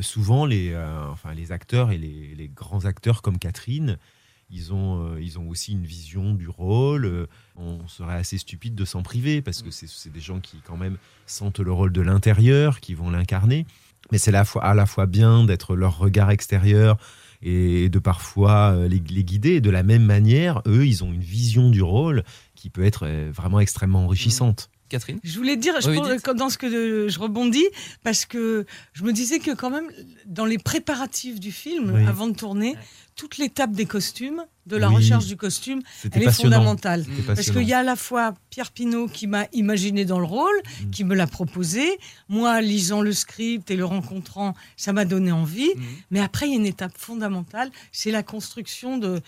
[0.00, 3.98] souvent les, euh, enfin les acteurs et les, les grands acteurs comme Catherine,
[4.50, 7.04] ils ont, euh, ils ont aussi une vision du rôle.
[7.04, 10.62] Euh, On serait assez stupide de s'en priver parce que c'est c'est des gens qui
[10.64, 10.96] quand même
[11.26, 13.66] sentent le rôle de l'intérieur, qui vont l'incarner.
[14.12, 16.96] Mais c'est la fois, à la fois bien d'être leur regard extérieur
[17.42, 19.60] et de parfois les, les guider.
[19.60, 22.22] De la même manière, eux, ils ont une vision du rôle
[22.54, 24.70] qui peut être vraiment extrêmement enrichissante.
[24.88, 26.22] Catherine Je voulais dire, je Oui, pense, dites.
[26.22, 27.64] que dans ce que je rebondis,
[28.02, 29.88] parce que je me disais que quand même,
[30.26, 32.06] dans les préparatifs du film, Oui.
[32.06, 32.76] avant de tourner,
[33.16, 34.96] toute l'étape des costumes, de la Oui.
[34.96, 37.04] recherche du costume, elle est fondamentale.
[37.04, 40.24] C'était Parce qu'il y a à la fois Pierre Pinault qui m'a imaginé dans le
[40.26, 40.90] rôle, Mm.
[40.90, 41.86] qui me l'a proposé.
[42.28, 45.70] Moi, lisant le script et le rencontrant, ça m'a donné envie.
[45.76, 45.82] Mhm.
[46.10, 49.20] Mais après, il y a une étape fondamentale, c'est la construction de,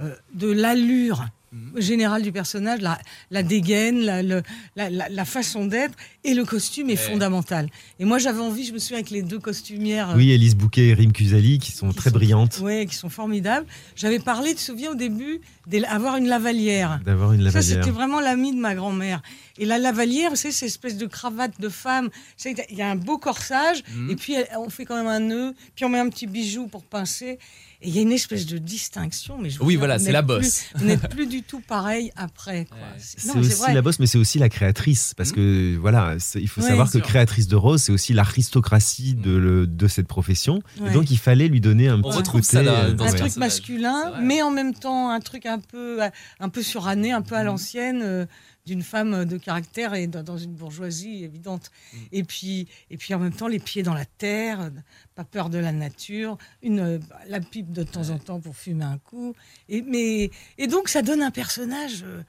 [0.00, 1.80] euh, de l'allure Mhm.
[1.80, 2.98] générale du personnage, la,
[3.30, 4.42] la dégaine, la, le-
[4.76, 7.10] la, la- la façon d'être, et le costume est Ouais.
[7.12, 7.68] fondamental.
[7.98, 10.10] Et moi, j'avais envie, je me souviens avec les deux costumières.
[10.10, 12.94] euh, Oui, Elise Bouquet et Rim Kuzali qui sont qui très sont- brillantes Ouais, qui
[12.94, 13.66] sont formidables.
[13.96, 17.00] J'avais parlé, tu te souviens au début, d'avoir une lavalière.
[17.04, 17.78] d'avoir une Ça, lavalière.
[17.84, 19.20] c'était vraiment l'ami de ma grand-mère.
[19.58, 22.10] Et la lavalière, c'est cette espèce de cravate de femme.
[22.44, 24.10] Il y a un beau corsage, Mhm.
[24.10, 26.84] et puis on fait quand même un nœud, puis on met un petit bijou pour
[26.84, 27.38] pincer.
[27.82, 29.38] Et il y a une espèce de distinction.
[29.40, 30.64] Mais je vous Oui, voilà, vous c'est la n'êtes bosse.
[30.72, 32.66] plus- Vous n'êtes plus du tout pareil après.
[32.66, 32.76] quoi.
[32.98, 33.72] C'est- aussi vrai.
[33.74, 35.14] la bosse, mais c'est aussi la créatrice.
[35.14, 35.34] Parce Mhm.
[35.36, 37.02] que, voilà, il faut Ouais, savoir que sûr.
[37.06, 40.62] créatrice de rose, c'est aussi l'aristocratie de, le- de cette profession.
[40.80, 40.90] Ouais.
[40.90, 42.42] Et donc, il fallait lui donner un On petit côté.
[42.46, 46.00] ça dans- euh, dans un truc masculin, mais en même temps un truc un peu,
[46.38, 48.26] un peu suranné, un peu à l'ancienne, euh,
[48.66, 51.70] d'une femme de caractère et dans une bourgeoisie évidente.
[52.12, 54.70] Et puis, et puis en même temps les pieds dans la terre,
[55.14, 58.98] pas peur de la nature, une la pipe de temps en temps pour fumer un
[58.98, 59.34] coup.
[59.68, 62.02] Et mais et donc ça donne un personnage.
[62.04, 62.22] euh,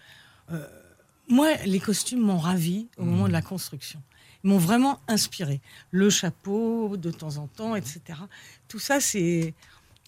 [0.52, 0.67] euh,
[1.28, 4.02] moi, les costumes m'ont ravi au moment de la construction.
[4.44, 5.62] Ils m'ont vraiment inspiré.
[5.91, 8.02] Le chapeau, de temps en temps, etc.
[8.67, 9.54] Tout ça, c'est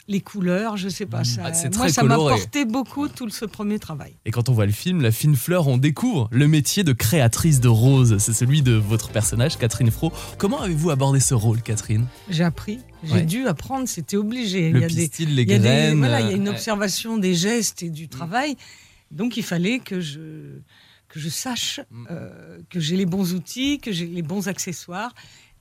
[0.07, 1.23] les couleurs, je sais pas.
[1.23, 4.15] Ça, Ah, moi, ça m'a porté beaucoup tout ce premier travail.
[4.25, 7.59] Et quand on voit le film, La fine fleur, on découvre le métier de créatrice
[7.61, 8.17] de roses.
[8.17, 10.11] C'est celui de votre personnage, Catherine Fro.
[10.37, 12.05] Comment avez-vous abordé ce rôle, Catherine?
[12.29, 13.21] J'ai appris, j'ai Ouais.
[13.23, 14.71] dû apprendre, c'était obligé.
[14.71, 15.97] Le il y a des, les il y a des- graines.
[15.99, 18.57] voilà, il y a une euh, observation des gestes et du travail.
[19.11, 20.19] Donc il fallait que je
[21.07, 22.07] que je sache Mm.
[22.09, 25.13] euh, que j'ai les bons outils, que j'ai les bons accessoires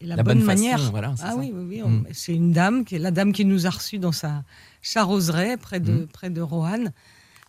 [0.03, 0.91] la, La bonne, bonne façon, manière.
[0.91, 1.37] voilà, ah ça.
[1.37, 2.05] oui, oui, Mm.
[2.13, 4.45] c'est une dame qui la dame qui nous a reçus dans sa
[4.83, 6.07] sa roseraie près de Mm.
[6.09, 6.93] près de Roanne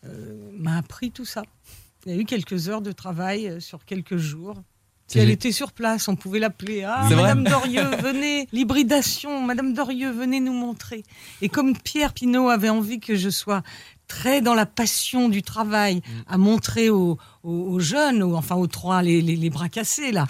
[0.06, 1.44] euh, m'a appris tout ça.
[2.06, 4.62] Il y a eu quelques heures de travail euh, sur quelques jours.
[5.10, 6.84] Puis elle était sur place, on pouvait l'appeler.
[6.84, 11.04] Ah, Madame Dorieux, venez, l'hybridation, Madame Dorieux, venez nous montrer.
[11.42, 13.64] Et comme Pierre Pinault avait envie que je sois
[14.08, 18.68] très dans la passion du travail, à montrer aux, aux- aux jeunes, aux- enfin aux
[18.68, 20.26] trois, les, les- les bras cassés là,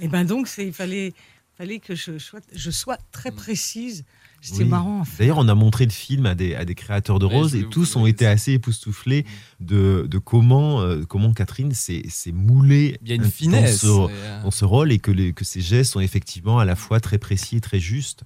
[0.00, 1.14] et ben donc il fallait,
[1.58, 4.04] fallait que je sois, je sois très précise.
[4.40, 4.68] C'était Oui.
[4.68, 5.00] marrant.
[5.00, 5.24] en fait.
[5.24, 7.64] D'ailleurs, on a montré le film à des, à des créateurs de Ouais, roses et
[7.68, 9.26] tous ont été assez époustouflés
[9.58, 13.80] de, de comment, euh, comment Catherine s'est s'est moulée Il y a une dans finesse.
[13.80, 16.76] ce, euh, dans ce rôle et que, les, que ses gestes sont effectivement à la
[16.76, 18.22] fois très précis et très justes.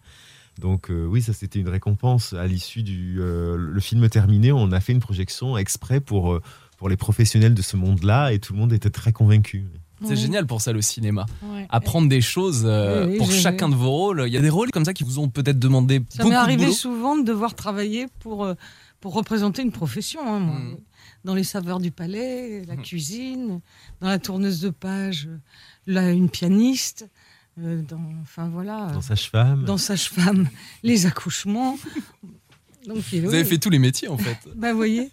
[0.61, 4.53] Donc euh, oui, ça c'était une récompense à l'issue du euh, le film terminé.
[4.53, 6.39] On a fait une projection exprès pour
[6.77, 9.65] pour les professionnels de ce monde-là et tout le monde était très convaincu.
[10.05, 10.17] C'est Ouais.
[10.17, 11.27] génial pour ça le cinéma.
[11.43, 11.67] Ouais.
[11.71, 14.25] Apprendre des choses euh, Oui, oui, pour chacun de vos rôles.
[14.27, 16.37] Il y a des rôles comme ça qui vous ont peut-être demandé Ça beaucoup m'est
[16.37, 18.55] arrivé souvent de devoir travailler pour, euh,
[19.01, 20.21] pour représenter une profession.
[20.27, 20.57] hein, moi.
[20.59, 20.77] Mm.
[21.25, 22.83] Dans les saveurs du palais, la Mm.
[22.83, 23.61] cuisine,
[24.01, 25.29] dans la tourneuse de page,
[25.87, 27.09] là, une pianiste,
[27.61, 29.65] euh, dans, enfin voilà, Dans Sage-Femme.
[29.65, 30.49] dans Sage-Femme,
[30.83, 31.79] les accouchements.
[32.87, 34.37] Donc, Vous avez fait tous les métiers en fait.
[34.57, 35.11] Bah, voyez.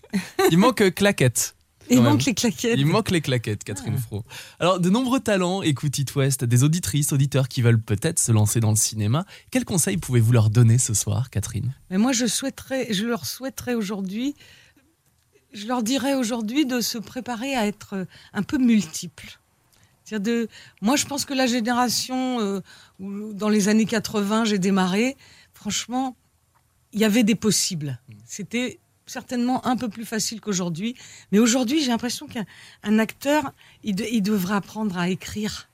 [0.50, 1.56] Il manque claquette.
[1.90, 2.78] Il manque les claquettes.
[2.78, 4.24] Il manque les claquettes, Catherine Fro.
[4.60, 8.60] Alors, de nombreux talents écoutent It West, des auditrices, auditeurs qui veulent peut-être se lancer
[8.60, 9.26] dans le cinéma.
[9.52, 11.74] Quels conseils pouvez-vous leur donner ce soir, Catherine?
[11.90, 14.36] Mais moi, je souhaiterais, je leur souhaiterais aujourd'hui,
[15.54, 19.40] je leur dirais aujourd'hui de se préparer à être euh, un peu multiples.
[20.12, 20.48] De,
[20.82, 22.62] moi, je pense que la génération euh,
[23.00, 25.16] où dans les années 80 j'ai démarré,
[25.54, 26.16] franchement,
[26.94, 28.00] il y avait des possibles.
[28.26, 30.96] C'était certainement un peu plus facile qu'aujourd'hui.
[31.32, 32.46] Mais aujourd'hui, j'ai l'impression qu'un
[32.84, 33.52] un acteur,
[33.84, 35.66] il, de- il devrait apprendre à écrire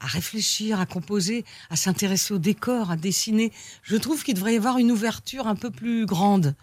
[0.00, 3.52] à réfléchir, à composer, à s'intéresser au décor, à dessiner.
[3.84, 6.56] Je trouve qu'il devrait y avoir une ouverture un peu plus grande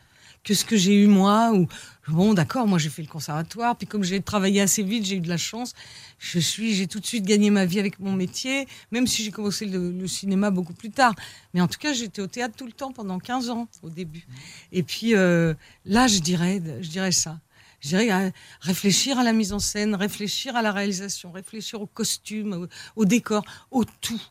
[0.44, 1.52] que ce que j'ai eu moi.
[1.54, 1.68] Ou
[2.08, 5.22] bon, d'accord, moi j'ai fait le conservatoire, puis comme j'ai travaillé assez vite, j'ai eu
[5.22, 5.74] de la chance.
[6.18, 9.32] Je suis, j'ai tout de suite gagné ma vie avec mon métier, même si j'ai
[9.32, 11.14] commencé le, cinéma beaucoup plus tard.
[11.54, 14.28] Mais en tout cas, j'étais au théâtre tout le temps pendant 15 ans au début.
[14.72, 15.54] Et puis euh,
[15.86, 17.40] là, je dirais, je dirais ça.
[17.82, 21.88] Je dirais euh, réfléchir à la mise en scène, réfléchir à la réalisation, réfléchir au
[21.88, 24.22] costume, au, au décor, au tout.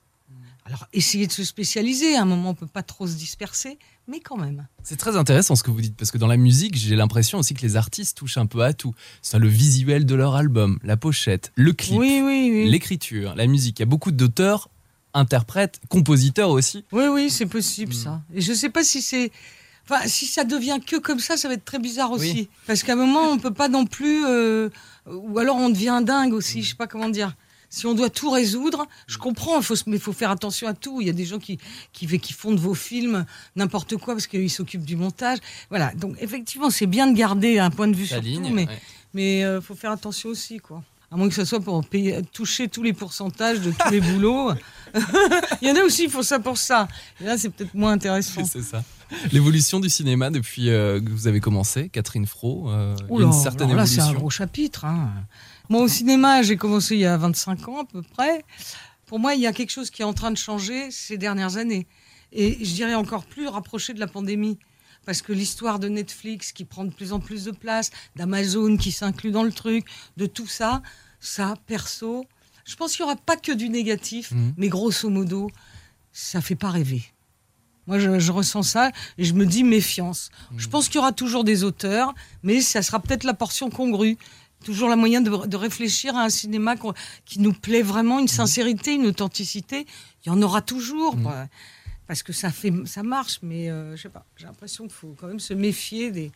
[0.68, 2.16] Alors, essayer de se spécialiser.
[2.16, 4.66] À un moment, on peut pas trop se disperser, mais quand même.
[4.82, 7.54] C'est très intéressant ce que vous dites, parce que dans la musique, j'ai l'impression aussi
[7.54, 8.94] que les artistes touchent un peu à tout.
[9.22, 12.70] Ça, le visuel de leur album, la pochette, le clip, Oui, oui, oui.
[12.70, 13.78] l'écriture, la musique.
[13.78, 14.70] Il y a beaucoup d'auteurs,
[15.14, 16.84] interprètes, compositeurs aussi.
[16.92, 18.22] Oui, oui, c'est possible ça.
[18.34, 19.30] Et je sais pas si c'est.
[19.90, 22.48] Enfin, si ça devient que comme ça, ça va être très bizarre aussi.
[22.66, 24.24] Parce qu'à un moment, on peut pas non plus.
[24.26, 24.68] euh,
[25.10, 27.34] Ou alors on devient dingue aussi, je sais pas comment dire.
[27.70, 30.66] Si on doit tout résoudre, je comprends, il faut, se- mais il faut faire attention
[30.68, 31.00] à tout.
[31.00, 31.58] Il y a des gens qui,
[31.92, 33.26] qui, qui font de vos films
[33.56, 35.38] n'importe quoi parce qu'ils s'occupent du montage.
[35.68, 38.66] Voilà, donc effectivement, c'est bien de garder un point de vue sur ligne, tout, mais
[38.66, 38.78] ouais.
[39.12, 40.82] mais euh, faut faire attention aussi, quoi.
[41.10, 44.50] À moins que ce soit pour payer, toucher tous les pourcentages de tous les boulots.
[45.62, 46.86] Il y en a aussi, il faut ça pour ça.
[47.20, 48.44] Et là, c'est peut-être moins intéressant.
[48.44, 48.82] C'est ça.
[49.32, 53.68] L'évolution du cinéma depuis euh, que vous avez commencé, Catherine Fro, euh, il une certaine
[53.70, 54.84] alors là, c'est un gros chapitre.
[54.84, 55.10] hein.
[55.68, 58.44] Moi, au cinéma, j'ai commencé il y a 25 ans à peu près.
[59.06, 61.56] Pour moi, il y a quelque chose qui est en train de changer ces dernières
[61.56, 61.86] années.
[62.32, 64.58] Et je dirais encore plus rapproché de la pandémie.
[65.06, 68.92] Parce que l'histoire de Netflix qui prend de plus en plus de place, d'Amazon qui
[68.92, 69.86] s'inclut dans le truc,
[70.18, 70.82] de tout ça,
[71.20, 72.26] ça, perso,
[72.66, 74.54] je pense qu'il n'y aura pas que du négatif, Mhm.
[74.58, 75.50] mais grosso modo,
[76.12, 77.02] ça fait pas rêver.
[77.86, 80.28] Moi, je, je ressens ça et je me dis méfiance.
[80.58, 84.18] Je pense qu'il y aura toujours des auteurs, mais ça sera peut-être la portion congrue.
[84.64, 86.74] Toujours la moyen de, de réfléchir à un cinéma
[87.24, 89.86] qui nous plaît vraiment, une sincérité, une authenticité.
[90.24, 91.16] Il y en aura toujours.
[91.16, 91.22] Mhm.
[91.22, 91.46] quoi.
[92.06, 94.24] Parce que ça, fait, ça marche, mais euh, je sais pas.
[94.36, 96.32] J'ai l'impression qu'il faut quand même se méfier des,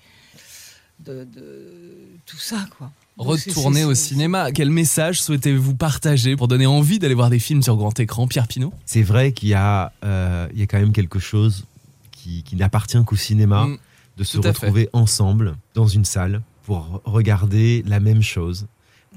[1.00, 2.66] de, de tout ça.
[2.78, 2.90] quoi.
[3.18, 7.76] Retourner au cinéma, quel message souhaitez-vous partager pour donner envie d'aller voir des films sur
[7.76, 8.72] grand écran Pierre Pinault?
[8.87, 11.64] C'est vrai qu'il y, a, euh, il y a quand même quelque chose
[12.12, 13.78] qui, qui n'appartient qu'au cinéma, Mm,
[14.18, 14.48] de se fait.
[14.48, 18.66] retrouver ensemble dans une salle pour regarder la même chose,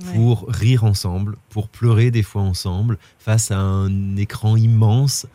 [0.04, 0.14] Ouais.
[0.14, 5.26] pour rire ensemble, pour pleurer des fois ensemble face à un écran immense.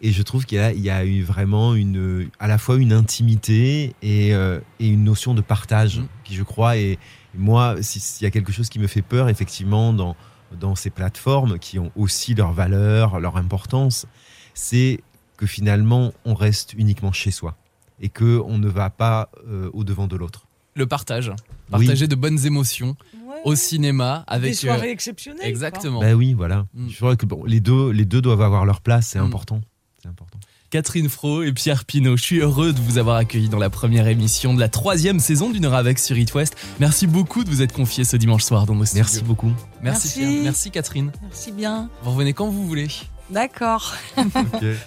[0.00, 2.76] Et je trouve qu'il y a, il y a eu vraiment une, à la fois
[2.78, 6.06] une intimité et, euh, et une notion de partage Mm.
[6.24, 6.98] qui, je crois, est
[7.34, 10.16] moi, si- s'il y a quelque chose qui me fait peur, effectivement, dans,
[10.58, 14.06] dans ces plateformes qui ont aussi leur valeur, leur importance,
[14.54, 15.00] c'est
[15.36, 17.56] que finalement, on reste uniquement chez soi
[18.00, 20.48] et que on ne va pas euh, au devant de l'autre.
[20.74, 21.28] Le partage.
[21.28, 21.86] Oui.
[21.86, 24.50] Partager de bonnes émotions Ouais, au cinéma avec.
[24.50, 25.46] des soirées euh, exceptionnelles.
[25.46, 26.00] exactement.
[26.00, 26.66] Ben oui, voilà.
[26.74, 26.88] Mm.
[26.90, 29.24] Je crois que bon, les, deux, les deux doivent avoir leur place, c'est Mm.
[29.26, 29.60] important.
[30.02, 30.38] C'est important.
[30.70, 34.08] Catherine Fro et Pierre Pinault, je suis heureux de vous avoir accueilli dans la première
[34.08, 36.56] émission de la troisième saison d'une heure avec sur It West.
[36.80, 39.04] Merci beaucoup de vous être confié ce dimanche soir dans nos studios.
[39.04, 39.52] Merci beaucoup.
[39.82, 40.18] Merci, Merci.
[40.20, 40.42] Pierre.
[40.44, 41.12] Merci Catherine.
[41.22, 41.90] Merci bien.
[42.02, 42.88] Vous revenez quand vous voulez.
[43.32, 43.94] D'accord.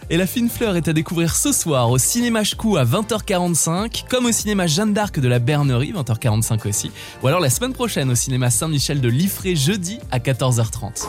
[0.10, 4.26] Et La Fine Fleur est à découvrir ce soir au cinéma Chkou à 20h45, comme
[4.26, 6.92] au cinéma Jeanne d'Arc de la Bernerie, 20h45 aussi,
[7.24, 11.08] ou alors la semaine prochaine au cinéma Saint-Michel de Liffré, jeudi à 14h30.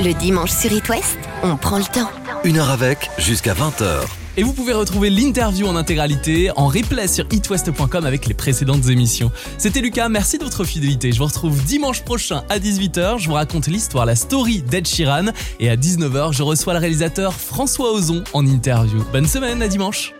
[0.00, 2.10] Le dimanche sur It West, on prend le temps.
[2.44, 4.04] Une heure avec, jusqu'à 20h.
[4.40, 9.30] Et vous pouvez retrouver l'interview en intégralité en replay sur itwest.com avec les précédentes émissions.
[9.58, 11.12] C'était Lucas, merci de votre fidélité.
[11.12, 13.18] Je vous retrouve dimanche prochain à 18h.
[13.18, 15.26] Je vous raconte l'histoire, la story d'Ed Sheeran.
[15.58, 19.04] Et à 19h, je reçois le réalisateur François Ozon en interview.
[19.12, 20.14] Bonne semaine, à dimanche.